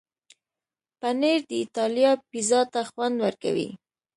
[0.99, 3.69] پنېر د ایټالیا پیزا ته خوند ورکوي.